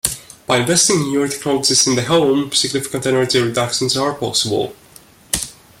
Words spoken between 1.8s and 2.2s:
in the